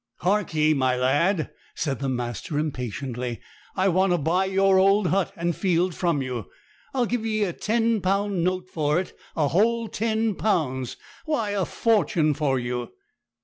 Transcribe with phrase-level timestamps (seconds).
[0.21, 3.39] 'Hark ye, my lad,' said the master impatiently.
[3.75, 6.49] 'I want to buy your old hut and field from you.
[6.91, 10.97] I'll give ye a ten pound note for it; a whole ten pounds.
[11.25, 12.89] Why, a fortune for you!'